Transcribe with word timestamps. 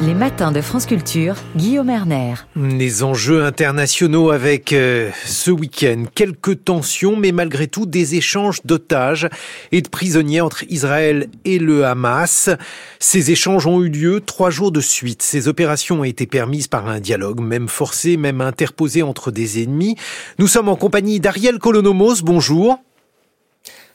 Les 0.00 0.14
matins 0.14 0.52
de 0.52 0.60
France 0.60 0.86
Culture, 0.86 1.34
Guillaume 1.56 1.90
Erner. 1.90 2.34
Les 2.54 3.02
enjeux 3.02 3.42
internationaux 3.42 4.30
avec 4.30 4.72
euh, 4.72 5.10
ce 5.24 5.50
week-end, 5.50 6.04
quelques 6.14 6.62
tensions, 6.64 7.16
mais 7.16 7.32
malgré 7.32 7.66
tout 7.66 7.84
des 7.84 8.14
échanges 8.14 8.60
d'otages 8.64 9.28
et 9.72 9.82
de 9.82 9.88
prisonniers 9.88 10.40
entre 10.40 10.62
Israël 10.70 11.26
et 11.44 11.58
le 11.58 11.84
Hamas. 11.84 12.48
Ces 13.00 13.32
échanges 13.32 13.66
ont 13.66 13.82
eu 13.82 13.88
lieu 13.88 14.20
trois 14.20 14.50
jours 14.50 14.70
de 14.70 14.80
suite. 14.80 15.22
Ces 15.22 15.48
opérations 15.48 16.00
ont 16.00 16.04
été 16.04 16.26
permises 16.26 16.68
par 16.68 16.86
un 16.86 17.00
dialogue, 17.00 17.40
même 17.40 17.68
forcé, 17.68 18.16
même 18.16 18.40
interposé 18.40 19.02
entre 19.02 19.32
des 19.32 19.64
ennemis. 19.64 19.96
Nous 20.38 20.46
sommes 20.46 20.68
en 20.68 20.76
compagnie 20.76 21.18
d'Ariel 21.18 21.58
Kolonomos. 21.58 22.22
Bonjour. 22.22 22.78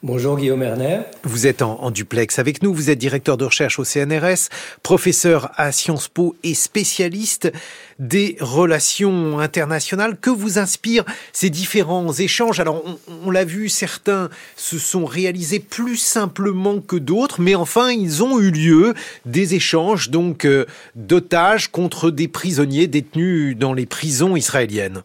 Bonjour 0.05 0.35
Guillaume 0.35 0.63
Erner. 0.63 0.99
Vous 1.23 1.47
êtes 1.47 1.61
en, 1.61 1.89
duplex 1.89 2.37
avec 2.37 2.61
nous, 2.61 2.73
vous 2.73 2.89
êtes 2.89 2.99
directeur 2.99 3.37
de 3.37 3.45
recherche 3.45 3.79
au 3.79 3.85
CNRS, 3.85 4.49
professeur 4.83 5.51
à 5.55 5.71
Sciences 5.71 6.09
Po 6.09 6.35
et 6.43 6.55
spécialiste 6.55 7.53
des 7.99 8.35
relations 8.41 9.39
internationales. 9.39 10.17
Que 10.19 10.29
vous 10.29 10.59
inspirent 10.59 11.05
ces 11.31 11.49
différents 11.49 12.11
échanges? 12.11 12.59
Alors 12.59 12.83
on, 13.25 13.31
l'a 13.31 13.45
vu, 13.45 13.69
certains 13.69 14.29
se 14.57 14.77
sont 14.77 15.05
réalisés 15.05 15.61
plus 15.61 15.95
simplement 15.95 16.81
que 16.81 16.97
d'autres, 16.97 17.39
mais 17.39 17.55
enfin 17.55 17.89
ils 17.89 18.23
ont 18.23 18.41
eu 18.41 18.51
lieu 18.51 18.95
des 19.25 19.55
échanges 19.55 20.09
donc 20.09 20.43
euh, 20.43 20.65
d'otages 20.95 21.71
contre 21.71 22.11
des 22.11 22.27
prisonniers 22.27 22.87
détenus 22.87 23.55
dans 23.55 23.71
les 23.71 23.85
prisons 23.85 24.35
israéliennes. 24.35 25.01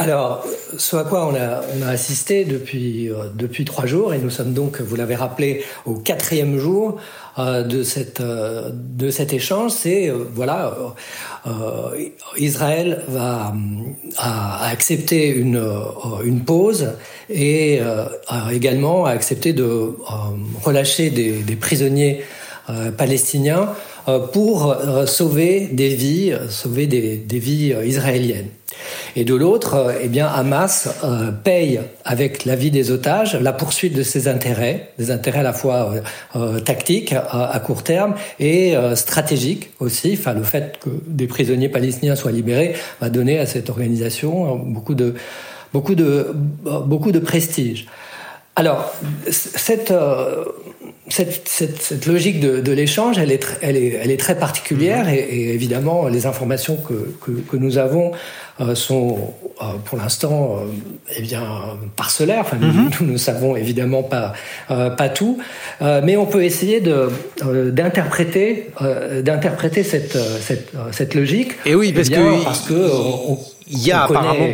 Alors, 0.00 0.42
ce 0.78 0.96
à 0.96 1.04
quoi 1.04 1.26
on 1.26 1.34
a, 1.34 1.60
on 1.76 1.82
a 1.82 1.90
assisté 1.90 2.46
depuis, 2.46 3.10
euh, 3.10 3.28
depuis 3.34 3.66
trois 3.66 3.84
jours, 3.84 4.14
et 4.14 4.18
nous 4.18 4.30
sommes 4.30 4.54
donc, 4.54 4.80
vous 4.80 4.96
l'avez 4.96 5.14
rappelé, 5.14 5.62
au 5.84 5.92
quatrième 5.92 6.56
jour 6.56 6.96
euh, 7.38 7.62
de, 7.64 7.82
cette, 7.82 8.22
euh, 8.22 8.70
de 8.72 9.10
cet 9.10 9.34
échange, 9.34 9.72
c'est, 9.72 10.10
voilà, 10.34 10.74
Israël 12.38 13.04
va 13.08 13.52
a, 14.16 14.70
accepté 14.70 15.28
une, 15.28 15.62
une 16.24 16.44
pause 16.44 16.92
et 17.28 17.80
a 17.80 18.54
également 18.54 19.04
accepté 19.04 19.52
de 19.52 19.94
relâcher 20.62 21.10
des, 21.10 21.42
des 21.42 21.56
prisonniers 21.56 22.22
palestiniens 22.96 23.68
pour 24.32 24.76
sauver 25.06 25.68
des 25.72 25.94
vies, 25.94 26.34
sauver 26.48 26.86
des, 26.86 27.16
des 27.16 27.38
vies 27.38 27.74
israéliennes. 27.84 28.48
Et 29.16 29.24
de 29.24 29.34
l'autre, 29.34 29.74
euh, 29.74 29.92
eh 30.00 30.08
bien, 30.08 30.26
Hamas 30.26 30.88
euh, 31.04 31.30
paye 31.30 31.80
avec 32.04 32.44
la 32.44 32.56
vie 32.56 32.70
des 32.70 32.90
otages 32.90 33.34
la 33.34 33.52
poursuite 33.52 33.94
de 33.94 34.02
ses 34.02 34.28
intérêts, 34.28 34.90
des 34.98 35.10
intérêts 35.10 35.40
à 35.40 35.44
la 35.44 35.52
fois 35.52 35.94
euh, 36.36 36.60
tactiques 36.60 37.12
à, 37.12 37.60
court 37.64 37.82
terme 37.82 38.14
et 38.38 38.74
stratégiques 38.94 39.70
aussi. 39.80 40.16
Enfin, 40.18 40.34
le 40.34 40.42
fait 40.42 40.78
que 40.80 40.90
des 41.06 41.26
prisonniers 41.26 41.68
palestiniens 41.68 42.16
soient 42.16 42.32
libérés 42.32 42.74
va 43.00 43.10
donner 43.10 43.38
à 43.38 43.46
cette 43.46 43.70
organisation 43.70 44.56
beaucoup 44.56 44.94
de 44.94 45.14
beaucoup 45.72 45.94
de 45.94 46.34
beaucoup 46.86 47.12
de 47.12 47.18
prestige. 47.18 47.86
Alors, 48.56 48.92
cette, 49.30 49.92
cette, 51.10 51.48
cette, 51.48 52.06
logique 52.06 52.40
de, 52.40 52.60
de 52.60 52.72
l'échange, 52.72 53.18
elle 53.18 53.32
est, 53.32 53.46
elle, 53.62 53.76
est, 53.76 54.00
elle 54.02 54.10
est 54.10 54.20
très 54.20 54.38
particulière 54.38 55.08
et, 55.08 55.18
et 55.18 55.54
évidemment, 55.54 56.08
les 56.08 56.26
informations 56.26 56.76
que, 56.76 57.14
que, 57.20 57.32
que 57.32 57.56
nous 57.56 57.78
avons 57.78 58.12
euh, 58.60 58.74
sont 58.74 59.32
euh, 59.62 59.64
pour 59.86 59.96
l'instant 59.96 60.58
euh, 60.58 60.66
eh 61.16 61.22
bien 61.22 61.42
parcellaires. 61.96 62.42
Enfin, 62.42 62.58
nous, 62.58 63.06
ne 63.06 63.16
savons 63.16 63.56
évidemment 63.56 64.02
pas 64.02 64.34
pas 64.68 65.08
tout, 65.08 65.38
mais 65.80 66.16
on 66.16 66.26
peut 66.26 66.44
essayer 66.44 66.80
de 66.80 67.08
d'interpréter 67.70 68.70
d'interpréter 69.22 69.82
cette, 69.82 70.18
cette, 70.40 70.72
cette 70.92 71.14
logique. 71.14 71.52
Et 71.64 71.74
oui, 71.74 71.92
parce 71.92 72.08
eh 72.10 72.14
que 72.14 72.44
parce 72.44 72.60
que 72.60 72.90
il 73.68 73.78
y 73.78 73.92
a 73.92 74.04
apparemment. 74.04 74.46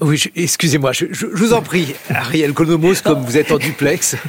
Oui, 0.00 0.22
excusez-moi, 0.36 0.92
je, 0.92 1.06
je, 1.10 1.26
vous 1.26 1.54
en 1.54 1.62
prie, 1.62 1.94
Ariel 2.10 2.52
Konomos, 2.52 3.00
comme 3.02 3.22
vous 3.22 3.36
êtes 3.36 3.50
en 3.50 3.58
duplex. 3.58 4.16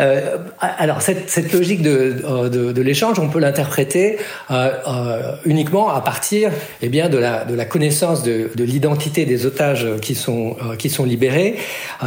Euh, 0.00 0.38
alors 0.60 1.02
cette, 1.02 1.52
logique 1.52 1.82
de, 1.82 2.80
l'échange, 2.80 3.18
on 3.18 3.28
peut 3.28 3.38
l'interpréter 3.38 4.18
euh, 4.50 4.70
euh, 4.86 5.36
uniquement 5.44 5.90
à 5.90 6.00
partir 6.00 6.50
eh 6.80 6.88
bien, 6.88 7.08
de, 7.08 7.18
la, 7.18 7.64
connaissance 7.64 8.22
de, 8.22 8.50
de 8.54 8.64
l'identité 8.64 9.24
des 9.24 9.46
otages 9.46 9.86
qui 10.00 10.14
sont, 10.14 10.56
libérés, 11.04 11.56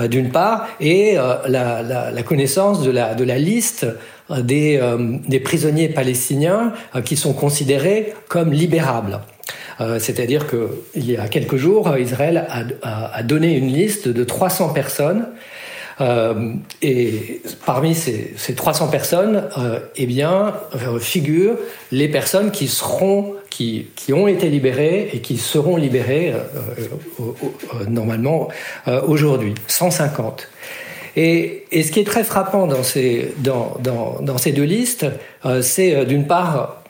d'une 0.09 0.29
part, 0.29 0.67
et 0.79 1.15
la, 1.47 1.81
la, 2.11 2.23
connaissance 2.23 2.83
de 2.83 2.91
la, 2.91 3.37
liste 3.37 3.85
des, 4.29 4.79
prisonniers 5.43 5.89
palestiniens 5.89 6.73
qui 7.03 7.15
sont 7.15 7.33
considérés 7.33 8.13
comme 8.27 8.51
libérables. 8.51 9.19
C'est-à-dire 9.99 10.45
qu'il 10.47 11.11
y 11.11 11.17
a 11.17 11.27
quelques 11.27 11.57
jours, 11.57 11.97
Israël 11.97 12.47
a, 12.81 13.23
donné 13.23 13.55
une 13.55 13.67
liste 13.67 14.07
de 14.07 14.23
300 14.23 14.69
personnes 14.69 15.25
et 16.01 17.41
parmi 17.65 17.95
ces, 17.95 18.33
ces 18.37 18.53
300 18.53 18.87
personnes, 18.87 19.49
euh, 19.57 19.79
eh 19.95 20.05
bien, 20.05 20.53
euh, 20.75 20.99
figurent 20.99 21.55
les 21.91 22.09
personnes 22.09 22.51
qui 22.51 22.67
seront, 22.67 23.35
qui, 23.49 23.87
qui, 23.95 24.13
ont 24.13 24.27
été 24.27 24.49
libérées 24.49 25.09
et 25.13 25.19
qui 25.19 25.37
seront 25.37 25.77
libérées 25.77 26.33
normalement 27.87 28.49
aujourd'hui, 29.07 29.55
150. 29.67 30.49
Et, 31.15 31.63
et, 31.71 31.83
ce 31.83 31.91
qui 31.91 32.01
est 32.01 32.05
très 32.05 32.25
frappant 32.25 32.67
dans 32.67 32.83
ces, 32.83 33.33
dans, 33.37 33.77
dans, 33.79 34.17
dans 34.21 34.37
ces 34.37 34.51
deux 34.51 34.63
listes, 34.63 35.05
c'est 35.61 36.05
d'une 36.05 36.27
part 36.27 36.83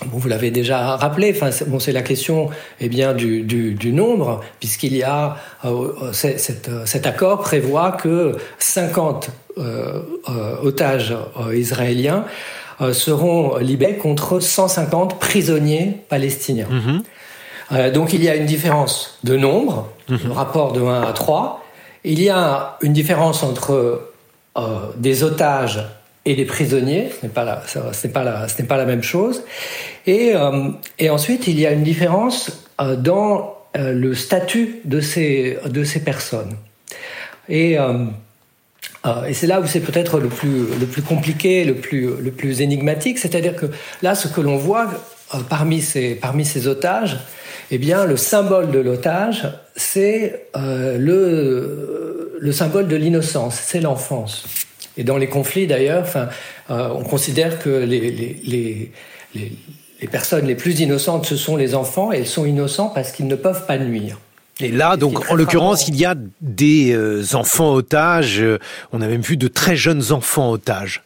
Bon, 0.00 0.18
vous 0.18 0.28
l'avez 0.28 0.50
déjà 0.50 0.96
rappelé, 0.96 1.32
enfin, 1.34 1.50
bon, 1.68 1.78
c'est 1.78 1.92
la 1.92 2.02
question 2.02 2.50
eh 2.80 2.88
bien, 2.88 3.14
du, 3.14 3.42
du, 3.42 3.74
du 3.74 3.92
nombre, 3.92 4.40
puisqu'il 4.58 4.96
y 4.96 5.04
a 5.04 5.36
euh, 5.64 5.88
euh 6.02 6.12
cet, 6.12 6.68
cet, 6.84 7.06
accord 7.06 7.42
prévoit 7.42 7.92
que 7.92 8.36
50 8.58 9.30
euh, 9.58 10.02
otages 10.62 11.14
israéliens 11.54 12.24
seront 12.92 13.58
libérés 13.58 13.96
contre 13.96 14.40
150 14.40 15.20
prisonniers 15.20 16.00
palestiniens. 16.08 16.66
Mm-hmm. 17.70 17.92
donc 17.92 18.12
il 18.12 18.24
y 18.24 18.28
a 18.28 18.34
une 18.34 18.46
différence 18.46 19.20
de 19.22 19.36
nombre, 19.36 19.88
mm-hmm. 20.10 20.26
le 20.26 20.32
rapport 20.32 20.72
de 20.72 20.80
1 20.80 21.02
à 21.02 21.12
3. 21.12 21.64
Il 22.02 22.20
y 22.20 22.30
a 22.30 22.78
une 22.82 22.92
différence 22.92 23.44
entre 23.44 24.00
des 24.96 25.22
otages 25.22 25.84
et 26.26 26.34
des 26.34 26.44
prisonniers, 26.44 27.10
ce 27.10 27.26
n'est 27.26 27.32
pas 27.32 27.44
la, 27.44 27.62
ce 27.66 27.78
n'est 28.06 28.12
pas 28.12 28.24
la, 28.24 28.48
ce 28.48 28.60
n'est 28.60 28.68
pas 28.68 28.76
la 28.76 28.86
même 28.86 29.02
chose. 29.02 29.42
Et, 30.06 30.34
euh, 30.34 30.70
ensuite, 31.10 31.46
il 31.46 31.60
y 31.60 31.66
a 31.66 31.72
une 31.72 31.82
différence 31.82 32.66
euh, 32.80 32.96
dans 32.96 33.56
euh, 33.76 33.92
le 33.92 34.14
statut 34.14 34.80
de 34.84 35.00
ces, 35.00 35.58
de 35.66 35.84
ces 35.84 36.00
personnes. 36.00 36.54
Et, 37.50 37.76
et 39.28 39.34
c'est 39.34 39.46
là 39.46 39.60
où 39.60 39.66
c'est 39.66 39.80
peut-être 39.80 40.18
le 40.18 40.28
plus, 40.28 40.64
le 40.80 40.86
plus 40.86 41.02
compliqué, 41.02 41.64
le 41.64 41.74
plus, 41.74 42.16
le 42.16 42.30
plus 42.30 42.62
énigmatique, 42.62 43.18
c'est-à-dire 43.18 43.54
que 43.54 43.66
là, 44.00 44.14
ce 44.14 44.28
que 44.28 44.40
l'on 44.40 44.56
voit 44.56 44.88
parmi 45.50 45.82
ces, 45.82 46.14
parmi 46.14 46.46
ces 46.46 46.68
otages, 46.68 47.18
eh 47.70 47.76
bien, 47.76 48.06
le 48.06 48.16
symbole 48.16 48.70
de 48.70 48.78
l'otage, 48.78 49.46
c'est 49.76 50.46
le, 50.54 52.38
le 52.40 52.52
symbole 52.52 52.88
de 52.88 52.96
l'innocence, 52.96 53.60
c'est 53.62 53.80
l'enfance. 53.80 54.46
Et 54.96 55.04
dans 55.04 55.16
les 55.16 55.28
conflits, 55.28 55.66
d'ailleurs, 55.66 56.02
enfin, 56.02 56.28
euh, 56.70 56.88
on 56.94 57.02
considère 57.02 57.58
que 57.58 57.68
les, 57.68 58.10
les, 58.10 58.92
les, 59.34 59.52
les, 60.00 60.08
personnes 60.08 60.46
les 60.46 60.54
plus 60.54 60.80
innocentes, 60.80 61.26
ce 61.26 61.36
sont 61.36 61.56
les 61.56 61.74
enfants, 61.74 62.12
et 62.12 62.18
elles 62.18 62.26
sont 62.26 62.44
innocents 62.44 62.90
parce 62.94 63.10
qu'ils 63.10 63.26
ne 63.26 63.36
peuvent 63.36 63.66
pas 63.66 63.78
nuire. 63.78 64.18
Et 64.60 64.70
là, 64.70 64.96
donc, 64.96 65.30
en 65.30 65.34
l'occurrence, 65.34 65.88
il 65.88 65.96
y 65.96 66.04
a 66.04 66.14
des 66.40 66.92
euh, 66.92 67.24
enfants 67.32 67.72
otages. 67.72 68.44
On 68.92 69.00
a 69.00 69.08
même 69.08 69.22
vu 69.22 69.36
de 69.36 69.48
très 69.48 69.74
jeunes 69.74 70.12
enfants 70.12 70.52
otages. 70.52 71.02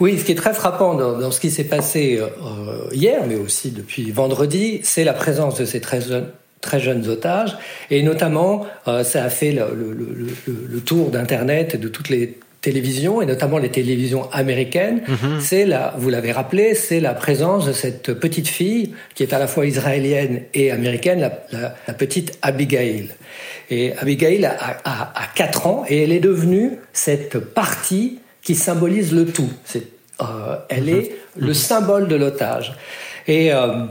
Oui, 0.00 0.18
ce 0.18 0.24
qui 0.24 0.32
est 0.32 0.36
très 0.36 0.52
frappant 0.52 0.94
dans, 0.94 1.18
dans 1.18 1.30
ce 1.30 1.40
qui 1.40 1.50
s'est 1.50 1.64
passé 1.64 2.18
euh, 2.20 2.88
hier, 2.92 3.22
mais 3.26 3.36
aussi 3.36 3.70
depuis 3.70 4.10
vendredi, 4.10 4.80
c'est 4.82 5.04
la 5.04 5.12
présence 5.12 5.58
de 5.58 5.64
ces 5.64 5.80
très 5.80 6.00
jeunes, 6.00 6.28
très 6.60 6.80
jeunes 6.80 7.08
otages. 7.08 7.56
Et 7.90 8.02
notamment, 8.02 8.66
euh, 8.88 9.04
ça 9.04 9.24
a 9.24 9.30
fait 9.30 9.52
le, 9.52 9.66
le, 9.74 9.92
le, 10.46 10.66
le 10.68 10.80
tour 10.80 11.10
d'Internet 11.10 11.74
et 11.74 11.78
de 11.78 11.88
toutes 11.88 12.08
les 12.08 12.38
télévisions 12.62 13.20
et 13.20 13.26
notamment 13.26 13.58
les 13.58 13.68
télévisions 13.68 14.30
américaines, 14.30 15.02
mhm. 15.06 15.40
c'est 15.40 15.66
la, 15.66 15.94
vous 15.98 16.08
l'avez 16.08 16.32
rappelé, 16.32 16.74
c'est 16.74 17.00
la 17.00 17.12
présence 17.12 17.66
de 17.66 17.72
cette 17.72 18.14
petite 18.14 18.48
fille 18.48 18.94
qui 19.14 19.24
est 19.24 19.34
à 19.34 19.38
la 19.38 19.48
fois 19.48 19.66
israélienne 19.66 20.44
et 20.54 20.70
américaine, 20.70 21.20
la, 21.20 21.74
la, 21.86 21.94
petite 21.94 22.38
Abigail. 22.40 23.10
Et 23.70 23.92
Abigail 23.98 24.46
a, 24.46 24.56
a, 24.84 25.12
a, 25.22 25.26
4 25.34 25.66
ans 25.66 25.84
et 25.88 26.04
elle 26.04 26.12
est 26.12 26.20
devenue 26.20 26.78
cette 26.92 27.38
partie 27.38 28.20
qui 28.42 28.54
symbolise 28.54 29.12
le 29.12 29.26
tout. 29.26 29.50
C'est, 29.64 29.88
euh, 30.20 30.56
elle 30.68 30.88
est 30.88 31.10
mhm. 31.36 31.46
le 31.46 31.54
symbole 31.54 32.08
de 32.08 32.16
l'otage. 32.16 32.74
Et 33.26 33.52
euh, 33.52 33.86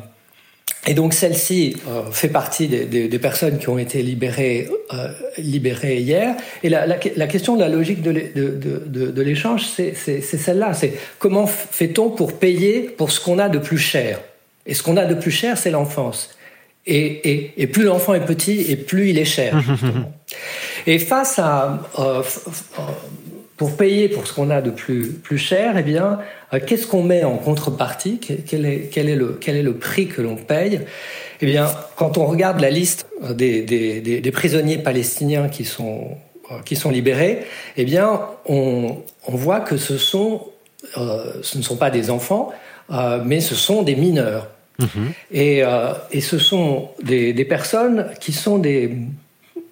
et 0.87 0.95
donc 0.95 1.13
celle-ci 1.13 1.77
euh, 1.87 2.11
fait 2.11 2.27
partie 2.27 2.67
des, 2.67 2.85
des, 2.85 3.07
des, 3.07 3.19
personnes 3.19 3.59
qui 3.59 3.69
ont 3.69 3.77
été 3.77 4.01
libérées, 4.01 4.67
euh, 4.93 5.09
libérées 5.37 5.97
hier. 5.97 6.35
Et 6.63 6.69
la, 6.69 6.87
la, 6.87 6.97
la, 7.15 7.27
question 7.27 7.55
de 7.55 7.61
la 7.61 7.69
logique 7.69 8.01
de, 8.01 8.11
de, 8.11 8.83
de, 8.87 9.11
de 9.11 9.21
l'échange, 9.21 9.65
c'est 9.67 9.93
celle-là. 9.93 10.73
C'est 10.73 10.93
comment 11.19 11.45
fait-on 11.45 12.09
pour 12.09 12.39
payer 12.39 12.81
pour 12.81 13.11
ce 13.11 13.19
qu'on 13.19 13.37
a 13.37 13.47
de 13.47 13.59
plus 13.59 13.77
cher? 13.77 14.21
Et 14.65 14.73
ce 14.73 14.81
qu'on 14.81 14.97
a 14.97 15.05
de 15.05 15.13
plus 15.13 15.31
cher, 15.31 15.57
c'est 15.57 15.71
l'enfance. 15.71 16.35
Et, 16.87 17.31
et, 17.31 17.53
et, 17.57 17.67
plus 17.67 17.83
l'enfant 17.83 18.15
est 18.15 18.25
petit, 18.25 18.61
et 18.71 18.75
plus 18.75 19.11
il 19.11 19.19
est 19.19 19.25
cher. 19.25 19.59
Justement. 19.61 20.11
et 20.87 20.97
face 20.97 21.37
à 21.37 21.83
euh, 21.99 22.23
pour 23.61 23.77
payer 23.77 24.09
pour 24.09 24.25
ce 24.25 24.33
qu'on 24.33 24.49
a 24.49 24.59
de 24.59 24.71
plus, 24.71 25.11
plus 25.11 25.37
cher, 25.37 25.77
eh 25.77 25.83
bien, 25.83 26.17
euh, 26.51 26.59
qu'est-ce 26.65 26.87
qu'on 26.87 27.03
met 27.03 27.23
en 27.23 27.37
contrepartie? 27.37 28.19
Quel 28.19 28.65
est, 28.65 28.89
quel, 28.91 29.07
est 29.07 29.15
le, 29.15 29.37
quel 29.39 29.55
est 29.55 29.61
le 29.61 29.75
prix 29.75 30.07
que 30.07 30.23
l'on 30.23 30.35
paye? 30.35 30.81
Eh 31.41 31.45
bien, 31.45 31.67
quand 31.95 32.17
on 32.17 32.25
regarde 32.25 32.59
la 32.59 32.71
liste 32.71 33.05
euh, 33.23 33.35
des, 33.35 33.61
des, 33.61 34.01
des, 34.01 34.19
des 34.19 34.31
prisonniers 34.31 34.79
palestiniens 34.79 35.47
qui 35.47 35.63
sont, 35.63 36.17
euh, 36.49 36.55
qui 36.65 36.75
sont 36.75 36.89
libérés, 36.89 37.43
eh 37.77 37.85
bien, 37.85 38.21
on, 38.47 38.97
on 39.27 39.35
voit 39.35 39.59
que 39.59 39.77
ce, 39.77 39.99
sont, 39.99 40.47
euh, 40.97 41.31
ce 41.43 41.59
ne 41.59 41.61
sont 41.61 41.77
pas 41.77 41.91
des 41.91 42.09
enfants, 42.09 42.51
mais 43.23 43.41
ce 43.41 43.53
sont 43.53 43.83
des 43.83 43.95
mineurs. 43.95 44.49
Mmh. 44.79 44.85
Et, 45.33 45.61
et, 46.11 46.21
ce 46.21 46.39
sont 46.39 46.89
des, 47.03 47.31
des, 47.31 47.45
personnes 47.45 48.07
qui 48.19 48.33
sont 48.33 48.57
des, 48.57 48.97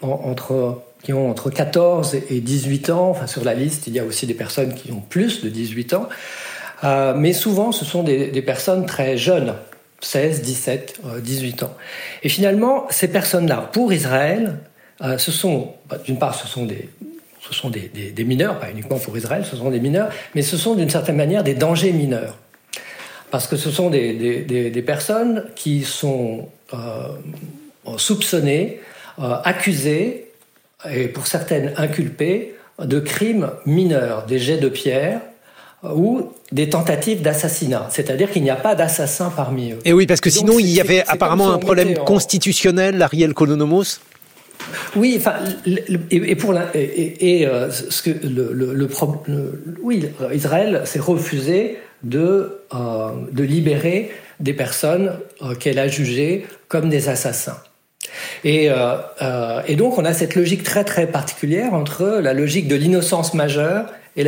en, 0.04 0.10
entre 0.26 0.84
qui 1.04 1.14
ont 1.14 1.30
entre 1.30 1.50
14 1.50 2.16
et 2.30 2.40
18 2.42 2.90
ans. 2.90 3.10
Enfin, 3.12 3.28
sur 3.28 3.44
la 3.44 3.54
liste, 3.54 3.88
il 3.88 3.94
y 3.94 4.00
a 4.00 4.04
aussi 4.04 4.28
des 4.28 4.34
personnes 4.34 4.74
qui 4.74 4.92
ont 4.92 5.02
plus 5.02 5.44
de 5.44 5.50
18 5.50 5.94
ans. 5.94 6.10
Euh, 6.84 7.14
mais 7.16 7.34
souvent, 7.34 7.72
ce 7.72 7.86
sont 7.86 8.04
des, 8.04 8.42
personnes 8.42 8.86
très 8.86 9.18
jeunes, 9.18 9.56
16, 10.02 10.42
17, 10.42 11.00
euh, 11.06 11.20
18 11.20 11.64
ans. 11.64 11.76
Et 12.24 12.30
finalement, 12.30 12.88
ces 12.90 13.08
personnes-là, 13.08 13.70
pour 13.74 13.92
Israël, 13.94 14.58
euh, 15.02 15.18
ce 15.18 15.32
sont, 15.32 15.74
bah, 15.90 15.98
d'une 16.04 16.18
part, 16.18 16.36
ce 16.36 16.48
sont 16.48 16.66
des, 16.66 18.24
mineurs, 18.24 18.60
pas 18.60 18.70
uniquement 18.70 19.00
pour 19.00 19.18
Israël, 19.18 19.46
ce 19.50 19.56
sont 19.56 19.70
des 19.70 19.80
mineurs, 19.80 20.10
mais 20.36 20.42
ce 20.42 20.58
sont 20.58 20.76
d'une 20.76 20.90
certaine 20.90 21.18
manière 21.18 21.44
des 21.44 21.56
dangers 21.56 21.94
mineurs. 21.94 22.38
Parce 23.32 23.46
que 23.46 23.58
ce 23.58 23.70
sont 23.70 23.90
des, 23.90 24.84
personnes 24.86 25.46
qui 25.56 25.84
sont 25.84 26.50
euh, 26.74 27.08
soupçonnées, 27.98 28.80
accusées 29.18 30.29
et 30.90 31.08
pour 31.08 31.28
certaines 31.28 31.74
inculpées 31.78 32.56
de 32.80 33.00
crimes 33.00 33.52
mineurs, 33.66 34.26
des 34.26 34.40
jets 34.40 34.58
de 34.58 34.70
pierre 34.70 35.22
ou 35.84 36.32
des 36.52 36.70
tentatives 36.70 37.22
d'assassinat. 37.22 37.88
C'est-à-dire 37.90 38.32
qu'il 38.32 38.44
n'y 38.44 38.50
a 38.50 38.56
pas 38.56 38.76
d'assassin 38.76 39.32
parmi 39.36 39.72
eux. 39.72 39.80
Et 39.86 39.94
oui, 39.94 40.06
parce 40.08 40.22
que 40.22 40.30
sinon, 40.30 40.60
il 40.60 40.70
y 40.70 40.82
avait 40.82 41.04
apparemment 41.08 41.52
un 41.52 41.58
problème 41.58 41.96
en... 42.00 42.06
constitutionnel, 42.06 43.02
Ariel 43.02 43.34
Kolonomos 43.34 44.00
oui, 44.98 45.16
enfin, 45.18 45.36
et, 46.12 46.36
pour 46.36 46.52
la, 46.52 46.66
et, 46.76 47.40
et 47.40 47.48
euh, 47.48 47.72
ce 47.72 48.02
que 48.02 48.10
le, 48.10 48.52
le, 48.52 48.74
le, 48.74 48.90
le 49.26 49.78
oui, 49.82 50.06
Israël 50.34 50.82
s'est 50.84 51.00
refusé 51.00 51.78
de 52.04 52.60
euh, 52.74 53.10
de 53.32 53.44
libérer 53.44 54.12
des 54.40 54.54
personnes 54.54 55.14
euh, 55.42 55.56
qu'elle 55.56 55.80
a 55.80 55.88
jugées 55.88 56.46
comme 56.68 56.90
des 56.90 57.10
assassins. 57.10 57.58
Et, 58.44 58.70
euh, 58.70 58.96
euh, 59.22 59.62
et, 59.68 59.76
donc 59.76 59.98
on 59.98 60.06
a 60.06 60.14
cette 60.14 60.36
logique 60.36 60.64
très 60.64 60.84
très 60.84 61.08
particulière 61.08 61.74
entre 61.74 62.20
la 62.22 62.34
logique 62.34 62.68
de 62.68 62.76
l'innocence 62.76 63.34
majeure 63.34 63.86
et 64.16 64.26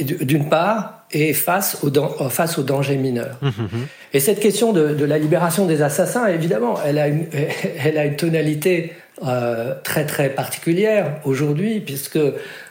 d'une 0.00 0.48
part 0.48 1.04
et 1.10 1.32
face 1.32 1.78
au 1.82 2.28
face 2.28 2.58
au 2.58 2.62
danger 2.62 2.96
mineur. 2.96 3.38
Mmh, 3.40 3.48
mmh. 3.48 3.86
Et 4.14 4.20
cette 4.20 4.40
question 4.40 4.72
de, 4.72 4.94
de, 4.94 5.04
la 5.04 5.18
libération 5.18 5.66
des 5.66 5.82
assassins, 5.82 6.26
évidemment, 6.26 6.78
elle 6.84 6.98
a 6.98 7.08
une, 7.08 7.26
elle 7.84 7.98
a 7.98 8.04
une 8.04 8.16
tonalité 8.16 8.92
euh, 9.24 9.74
très 9.84 10.04
très 10.04 10.30
particulière 10.30 11.20
aujourd'hui, 11.24 11.80
puisque 11.80 12.18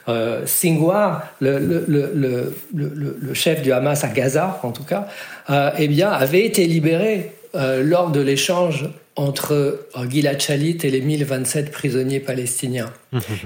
euh, 0.08 0.42
Singhua, 0.44 1.24
le, 1.40 1.58
le, 1.58 1.84
le, 1.88 2.54
le, 2.74 3.34
chef 3.34 3.62
du 3.62 3.72
Hamas 3.72 4.04
à 4.04 4.08
Gaza, 4.08 4.60
en 4.62 4.72
tout 4.72 4.82
cas, 4.82 5.08
euh, 5.50 5.70
eh 5.78 5.88
bien, 5.88 6.10
avait 6.10 6.44
été 6.44 6.66
libéré 6.66 7.32
euh, 7.54 7.82
lors 7.82 8.10
de 8.10 8.20
l'échange 8.20 8.88
entre 9.16 9.52
euh, 9.52 10.08
Gilad 10.08 10.40
Shalit 10.40 10.78
et 10.82 10.90
les 10.90 11.00
1027 11.00 11.70
prisonniers 11.70 12.20
palestiniens. 12.20 12.92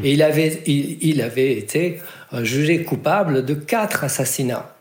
Et 0.02 0.12
il 0.12 0.22
avait, 0.22 0.62
il, 0.66 0.98
il 1.00 1.22
avait 1.22 1.52
été 1.52 2.00
euh, 2.32 2.44
jugé 2.44 2.82
coupable 2.84 3.44
de 3.44 3.54
quatre 3.54 4.04
assassinats. 4.04 4.72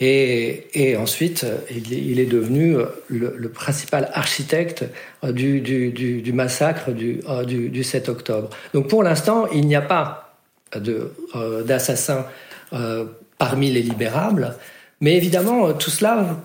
Et, 0.00 0.66
et, 0.74 0.96
ensuite, 0.96 1.46
il, 1.70 1.92
il, 1.92 2.18
est 2.18 2.26
devenu 2.26 2.76
le, 3.06 3.34
le 3.36 3.48
principal 3.50 4.10
architecte 4.14 4.84
du, 5.22 5.60
du, 5.60 5.90
du, 5.92 6.22
du 6.22 6.32
massacre 6.32 6.90
du, 6.90 7.20
du, 7.46 7.84
7 7.84 8.08
octobre. 8.08 8.50
Donc 8.74 8.88
pour 8.88 9.04
l'instant, 9.04 9.46
il 9.54 9.66
n'y 9.66 9.76
a 9.76 9.82
pas 9.82 10.34
d'assassins 10.74 12.26
euh, 12.72 13.04
parmi 13.38 13.70
les 13.70 13.82
libérables, 13.82 14.56
mais 15.00 15.14
évidemment, 15.16 15.72
tout 15.74 15.90
cela, 15.90 16.40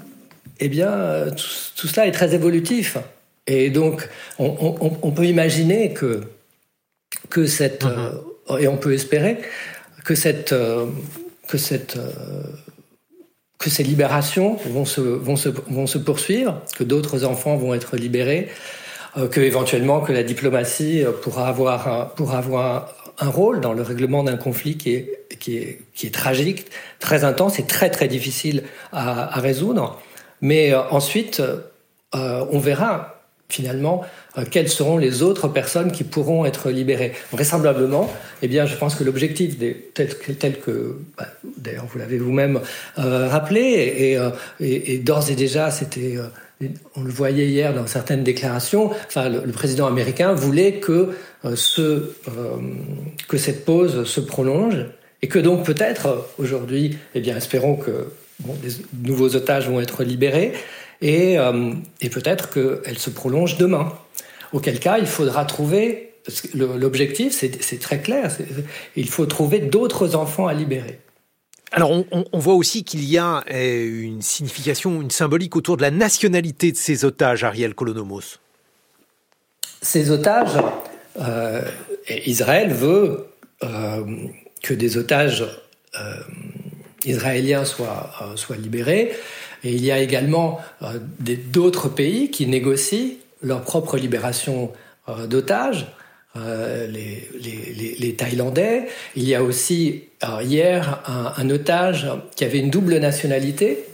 eh 0.59 0.67
bien, 0.67 1.27
tout, 1.29 1.45
tout 1.77 1.88
cela 1.88 2.05
est 2.05 2.11
très 2.11 2.35
évolutif. 2.35 2.97
Et 3.47 3.69
donc, 3.69 4.07
on, 4.39 4.75
on, 4.81 4.97
on 5.01 5.11
peut 5.11 5.25
imaginer 5.25 5.94
que, 5.94 6.21
que 7.29 7.45
cette, 7.47 7.85
mm 7.85 7.89
-hmm. 7.89 8.51
euh, 8.51 8.57
et 8.63 8.67
on 8.67 8.77
peut 8.77 8.94
espérer 8.94 9.38
que 10.03 10.15
cette, 10.15 10.51
euh, 10.51 10.85
que 11.47 11.57
cette, 11.57 11.95
euh, 11.97 12.44
que 13.57 13.69
ces 13.69 13.83
libérations 13.83 14.57
vont 14.75 14.85
se, 14.85 15.01
vont 15.01 15.38
se, 15.38 15.49
vont 15.49 15.88
se 15.88 15.97
poursuivre, 15.97 16.61
que 16.77 16.83
d'autres 16.83 17.23
enfants 17.31 17.55
vont 17.57 17.73
être 17.73 17.97
libérés, 17.97 18.49
que 19.31 19.41
éventuellement 19.41 19.99
que 20.05 20.13
la 20.13 20.21
diplomatie 20.21 21.03
pourra 21.23 21.47
avoir, 21.47 21.88
un, 21.88 22.05
pourra 22.17 22.38
avoir 22.38 22.69
un 23.17 23.29
rôle 23.39 23.61
dans 23.61 23.73
le 23.73 23.81
règlement 23.81 24.23
d'un 24.23 24.38
conflit 24.38 24.77
qui 24.77 24.89
est, 24.94 25.05
qui, 25.39 25.57
est, 25.57 25.81
qui 25.95 26.05
est 26.05 26.13
tragique, 26.13 26.67
très 26.99 27.23
intense 27.23 27.57
et 27.57 27.65
très 27.65 27.89
très 27.89 28.07
difficile 28.07 28.61
à, 28.91 29.35
à 29.35 29.39
résoudre. 29.41 29.99
Mais 30.41 30.75
ensuite, 30.75 31.41
on 32.13 32.59
verra 32.59 33.16
finalement 33.49 34.03
euh, 34.38 34.44
quelles 34.49 34.69
seront 34.69 34.97
les 34.97 35.23
autres 35.23 35.47
personnes 35.47 35.91
qui 35.91 36.03
pourront 36.03 36.45
être 36.45 36.69
libérées. 36.69 37.13
Vraisemblablement, 37.31 38.11
eh 38.41 38.47
bien, 38.47 38.65
je 38.65 38.75
pense 38.75 38.95
que 38.95 39.03
l'objectif, 39.03 39.55
tel, 39.94 40.15
tel 40.38 40.59
que, 40.59 40.97
bah, 41.17 41.27
d'ailleurs, 41.57 41.85
vous 41.85 41.97
l'avez 41.97 42.17
vous-même 42.17 42.59
euh, 42.97 43.27
rappelé, 43.27 43.94
et, 43.97 44.17
euh, 44.17 44.29
et, 44.59 44.94
et 44.94 44.97
d'ores 44.97 45.29
et 45.31 45.35
déjà, 45.35 45.71
c'était, 45.71 46.17
euh, 46.17 46.67
on 46.95 47.03
le 47.03 47.11
voyait 47.11 47.47
hier 47.47 47.73
dans 47.73 47.88
certaines 47.88 48.23
déclarations, 48.23 48.91
enfin, 49.07 49.29
le, 49.29 49.51
président 49.51 49.88
américain 49.88 50.33
voulait 50.33 50.73
que, 50.73 51.15
euh, 51.45 51.55
ce, 51.55 52.11
que 53.27 53.38
cette 53.38 53.63
pause 53.63 54.03
se 54.03 54.19
prolonge, 54.19 54.85
et 55.21 55.27
que 55.27 55.39
donc 55.39 55.65
peut-être 55.65 56.27
aujourd'hui, 56.38 56.97
eh 57.15 57.21
bien, 57.21 57.38
espérons 57.38 57.75
que 57.75 58.07
bon, 58.39 58.54
des 58.61 58.69
nouveaux 59.09 59.35
otages 59.35 59.68
vont 59.68 59.80
être 59.80 60.04
libérés, 60.04 60.54
et, 61.01 61.37
euh, 61.37 61.73
et 62.01 62.09
peut-être 62.09 62.49
qu'elle 62.49 62.97
se 62.97 63.09
prolonge 63.09 63.57
demain. 63.57 63.94
Auquel 64.54 64.80
cas, 64.80 64.97
il 64.97 65.07
faudra 65.07 65.45
trouver, 65.45 66.13
l'objectif 66.54 67.33
c'est 67.33 67.80
très 67.80 67.99
clair, 67.99 68.31
il 68.95 69.09
faut 69.09 69.25
trouver 69.25 69.59
d'autres 69.59 70.16
enfants 70.16 70.47
à 70.47 70.54
libérer. 70.54 70.99
Alors 71.73 71.92
on, 71.92 72.06
on, 72.31 72.39
voit 72.39 72.54
aussi 72.54 72.85
qu'il 72.85 73.04
y 73.04 73.18
a 73.18 73.44
euh, 73.51 74.01
une 74.01 74.21
signification, 74.21 75.01
une 75.01 75.11
symbolique 75.11 75.57
autour 75.57 75.75
de 75.75 75.81
la 75.81 75.92
nationalité 75.92 76.71
de 76.71 76.77
ces 76.77 77.04
otages, 77.04 77.44
Ariel 77.44 77.75
Kolonomos. 77.75 78.39
Ces 79.81 80.09
otages, 80.09 80.57
euh, 81.19 81.61
Israël 82.25 82.73
veut 82.73 83.27
euh, 83.63 84.06
que 84.63 84.73
des 84.73 84.97
otages 84.97 85.45
euh, 85.99 86.13
israéliens 87.06 87.66
soient, 87.66 88.11
soient 88.35 88.57
libérés. 88.57 89.11
Et 89.64 89.73
il 89.73 89.83
y 89.83 89.92
a 89.92 89.99
également 89.99 90.59
euh, 90.81 90.99
d'autres 91.52 91.90
pays 91.90 92.31
qui 92.31 92.47
négocient 92.47 93.16
leur 93.42 93.61
propre 93.61 93.97
libération 93.97 94.71
euh, 95.09 95.28
d'otages. 95.28 95.87
Euh, 96.35 96.87
les, 96.87 98.14
Thaïlandais. 98.16 98.87
Il 99.16 99.28
y 99.28 99.35
a 99.35 99.44
aussi 99.44 100.04
hier 100.42 101.02
un, 101.37 101.49
otage 101.49 102.07
qui 102.35 102.45
avait 102.45 102.59
une 102.59 102.69
double 102.69 102.97
nationalité, 102.97 103.85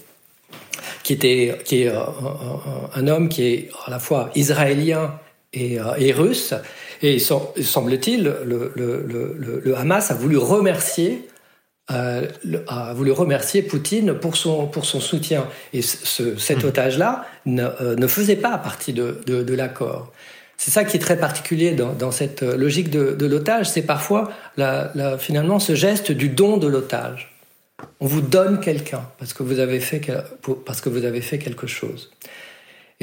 qui 1.03 1.13
était 1.13 1.57
qui 1.65 1.83
est 1.83 1.91
un, 1.91 3.07
homme 3.07 3.27
qui 3.27 3.43
est 3.43 3.69
à 3.85 3.91
la 3.91 3.99
fois 3.99 4.29
israélien 4.35 5.19
et, 5.53 5.77
russe. 6.13 6.53
Et 7.01 7.19
semble-t-il, 7.19 8.23
le, 8.23 8.71
le, 8.75 9.03
le, 9.05 9.61
le, 9.63 9.77
Hamas 9.77 10.11
a 10.11 10.13
voulu 10.13 10.37
remercier 10.37 11.27
euh, 11.91 12.27
a 12.67 12.93
voulu 12.93 13.11
remercier 13.11 13.61
Poutine 13.61 14.13
pour 14.13 14.37
son, 14.37 14.67
pour 14.67 14.85
son 14.85 14.99
soutien. 15.01 15.47
Et 15.73 15.81
ce, 15.81 16.37
cet 16.37 16.63
mmh. 16.63 16.67
otage-là 16.67 17.25
ne, 17.45 17.63
euh, 17.63 17.95
ne, 17.95 18.07
faisait 18.07 18.37
pas 18.37 18.57
partie 18.57 18.93
de, 18.93 19.21
de, 19.25 19.43
de 19.43 19.53
l'accord. 19.53 20.11
C'est 20.57 20.71
ça 20.71 20.85
qui 20.85 20.95
est 20.95 20.99
très 21.01 21.17
particulier 21.17 21.71
dans, 21.71 21.91
dans 21.91 22.11
cette 22.11 22.41
logique 22.41 22.89
de, 22.89 23.11
de 23.11 23.25
l'otage, 23.25 23.69
c'est 23.69 23.81
parfois 23.81 24.31
la, 24.55 24.91
la, 24.95 25.17
finalement 25.17 25.59
ce 25.59 25.75
geste 25.75 26.11
du 26.11 26.29
don 26.29 26.57
de 26.57 26.67
l'otage. 26.67 27.33
On 27.99 28.05
vous 28.05 28.21
donne 28.21 28.61
quelqu'un 28.61 29.01
parce 29.19 29.33
que 29.33 29.43
vous 29.43 29.59
avez 29.59 29.79
fait 29.79 30.01
parce 30.65 30.79
que 30.79 30.89
vous 30.89 31.03
avez 31.03 31.21
fait 31.21 31.37
quelque 31.37 31.67
chose. 31.67 32.11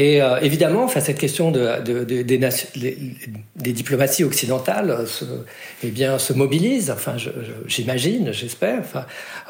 Et 0.00 0.22
euh, 0.22 0.38
évidemment, 0.40 0.84
enfin, 0.84 1.00
cette 1.00 1.18
question 1.18 1.50
de, 1.50 1.82
de, 1.82 2.04
de, 2.04 2.22
des, 2.22 2.38
des, 3.56 3.72
diplomaties 3.74 4.24
occidentales 4.24 5.06
se, 5.06 5.26
eh 5.84 5.90
bien, 5.90 6.18
se 6.18 6.32
mobilise. 6.32 6.90
Enfin, 6.90 7.16
j'imagine, 7.66 8.32
j'espère. 8.32 8.78
Enfin, 8.78 9.04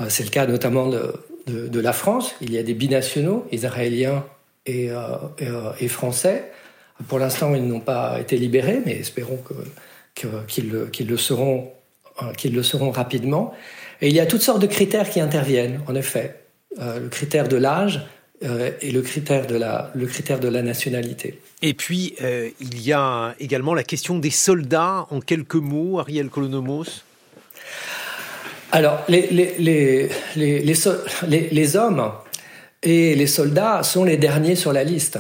c'est 0.08 0.24
le 0.24 0.30
cas 0.30 0.48
notamment 0.48 0.88
de, 0.88 1.80
la 1.80 1.92
France. 1.92 2.34
Il 2.40 2.52
y 2.52 2.58
a 2.58 2.64
des 2.64 2.74
binationaux, 2.74 3.46
israéliens 3.52 4.24
et, 4.66 4.88
et, 5.78 5.88
français. 5.88 6.50
Pour 7.06 7.20
l'instant, 7.20 7.54
ils 7.54 7.64
n'ont 7.64 7.78
pas 7.78 8.18
été 8.18 8.36
libérés, 8.36 8.80
mais 8.84 8.98
espérons 8.98 9.38
qu'ils, 10.16 11.06
le 11.06 11.16
seront, 11.16 11.70
rapidement. 12.90 13.54
Et 14.00 14.08
il 14.08 14.14
y 14.16 14.20
a 14.20 14.26
toutes 14.26 14.42
sortes 14.42 14.62
de 14.62 14.66
critères 14.66 15.08
qui 15.08 15.20
interviennent, 15.20 15.80
en 15.86 15.94
effet. 15.94 16.40
Euh, 16.80 16.98
le 16.98 17.08
critère 17.08 17.46
de 17.46 17.56
l'âge 17.56 18.00
euh, 18.42 18.70
et 18.80 18.90
le 18.90 19.02
critère 19.02 19.46
de 19.46 19.56
la, 19.56 19.90
le 19.94 20.06
critère 20.06 20.40
de 20.40 20.48
la 20.48 20.62
nationalité. 20.62 21.38
Et 21.60 21.74
puis, 21.74 22.14
euh, 22.22 22.48
il 22.60 22.80
y 22.80 22.92
a 22.92 23.34
également 23.38 23.74
la 23.74 23.82
question 23.82 24.18
des 24.18 24.30
soldats. 24.30 25.06
En 25.10 25.20
quelques 25.20 25.56
mots, 25.56 25.98
Ariel 25.98 26.30
Kolonomos 26.30 27.02
Alors, 28.72 29.04
les, 29.08 29.26
les, 29.26 29.54
les, 29.58 30.08
les, 30.36 31.48
les 31.50 31.76
hommes 31.76 32.12
et 32.82 33.14
les 33.14 33.26
soldats 33.26 33.82
sont 33.82 34.04
les 34.04 34.16
derniers 34.16 34.54
sur 34.54 34.72
la 34.72 34.84
liste. 34.84 35.18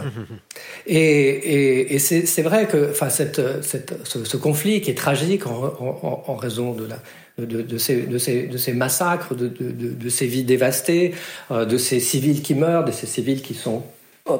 Et, 0.86 0.96
et, 0.98 1.94
et 1.94 1.98
c'est 1.98 2.42
vrai 2.42 2.66
que 2.66 2.90
enfin, 2.90 3.10
cette, 3.10 3.62
cette, 3.62 3.94
ce, 4.04 4.36
conflit 4.36 4.80
qui 4.80 4.90
est 4.90 4.94
tragique 4.94 5.46
en, 5.46 5.64
en, 5.78 6.24
en 6.26 6.34
raison 6.36 6.72
de 6.72 6.86
la, 6.86 6.96
de, 7.38 7.62
de, 7.62 7.78
ces, 7.78 8.02
de, 8.02 8.18
ces, 8.18 8.44
de, 8.44 8.56
ces, 8.56 8.72
massacres, 8.72 9.34
de, 9.34 9.48
de, 9.48 10.08
ces 10.08 10.26
vies 10.26 10.44
dévastées, 10.44 11.14
euh, 11.50 11.64
de 11.64 11.76
ces 11.76 12.00
civils 12.00 12.42
qui 12.42 12.54
meurent, 12.54 12.84
de 12.84 12.92
ces 12.92 13.06
civils 13.06 13.42
qui 13.42 13.54
sont 13.54 13.82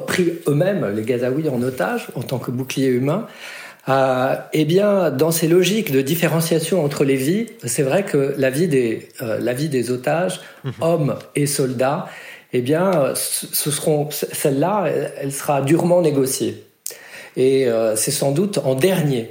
pris 0.07 0.33
eux-mêmes, 0.47 0.93
les 0.95 1.03
Gazaouis, 1.03 1.49
en 1.49 1.61
otage 1.61 2.07
en 2.15 2.21
tant 2.21 2.39
que 2.39 2.51
bouclier 2.51 2.87
humain. 2.87 3.27
Euh, 3.89 4.35
eh 4.53 4.65
bien, 4.65 5.09
dans 5.09 5.31
ces 5.31 5.47
logiques 5.47 5.91
de 5.91 6.01
différenciation 6.01 6.85
entre 6.85 7.03
les 7.03 7.15
vies, 7.15 7.47
c'est 7.65 7.81
vrai 7.81 8.03
que 8.03 8.35
la 8.37 8.51
vie 8.51 8.67
des, 8.67 9.09
euh, 9.21 9.39
la 9.39 9.53
vie 9.53 9.69
des 9.69 9.89
otages, 9.89 10.39
hommes 10.81 11.17
et 11.35 11.47
soldats, 11.47 12.07
eh 12.53 12.61
bien, 12.61 13.13
ce 13.15 13.71
seront 13.71 14.09
celle-là, 14.11 14.85
elle, 15.17 15.31
sera 15.31 15.61
durement 15.61 16.01
négociée. 16.01 16.65
Et 17.37 17.67
euh, 17.67 17.95
c'est 17.95 18.11
sans 18.11 18.31
doute 18.31 18.57
en 18.57 18.75
dernier 18.75 19.29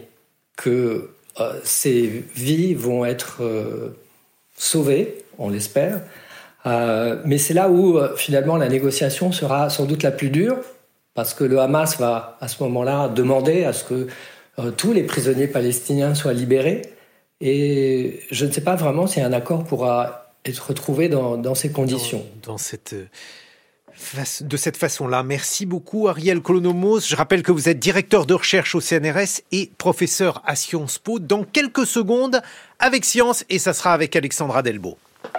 que 0.57 1.11
euh, 1.39 1.53
ces 1.62 2.25
vies 2.35 2.75
vont 2.75 3.05
être 3.05 3.43
euh, 3.43 3.95
sauvées, 4.57 5.25
on 5.39 5.50
l'espère. 5.50 6.00
mais 7.25 7.39
c'est 7.39 7.55
là 7.55 7.71
où 7.71 7.99
finalement 8.17 8.57
la 8.57 8.69
négociation 8.69 9.33
sera 9.33 9.71
sans 9.71 9.87
doute 9.87 10.03
la 10.03 10.11
plus 10.11 10.31
dure, 10.31 10.59
parce 11.15 11.35
que 11.35 11.45
le 11.45 11.59
Hamas 11.59 11.99
va 11.99 12.39
à 12.41 12.49
ce 12.49 12.62
moment-là 12.62 13.09
demander 13.09 13.65
à 13.65 13.73
ce 13.73 13.85
que 13.85 14.07
tous 14.77 14.93
les 14.93 15.03
prisonniers 15.03 15.47
palestiniens 15.49 16.15
soient 16.15 16.35
libérés. 16.35 16.83
Et 17.41 18.21
je 18.31 18.45
ne 18.45 18.53
sais 18.53 18.61
pas 18.61 18.77
vraiment 18.77 19.07
si 19.07 19.23
un 19.23 19.33
accord 19.33 19.65
pourra 19.65 20.20
être 20.44 20.68
retrouvé 20.68 21.09
dans, 21.09 21.37
dans 21.37 21.54
ces 21.54 21.70
conditions. 21.70 22.25
Dans, 22.42 22.59
cette 22.59 22.94
euh, 22.94 23.06
de 24.40 24.56
cette 24.56 24.76
façon-là. 24.76 25.23
Merci 25.23 25.66
beaucoup 25.66 26.09
Ariel 26.09 26.40
Colonomos. 26.40 27.00
Je 27.00 27.16
rappelle 27.16 27.42
que 27.42 27.52
vous 27.52 27.68
êtes 27.68 27.78
directeur 27.78 28.26
de 28.26 28.35
recherche 28.35 28.75
au 28.75 28.80
CNRS 28.80 29.42
et 29.52 29.70
professeur 29.78 30.42
à 30.47 30.56
Sciences 30.56 30.99
Po. 30.99 31.18
Dans 31.18 31.44
quelques 31.44 31.87
secondes, 31.87 32.40
avec 32.78 33.04
Science, 33.04 33.44
et 33.49 33.59
ça 33.59 33.73
sera 33.73 33.92
avec 33.92 34.16
Alexandra 34.16 34.62
Delbo. 34.62 34.97